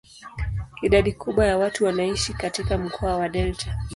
Idadi 0.81 1.11
kubwa 1.13 1.45
ya 1.45 1.57
watu 1.57 1.85
wanaishi 1.85 2.33
katika 2.33 2.77
mkoa 2.77 3.15
wa 3.17 3.29
delta. 3.29 3.75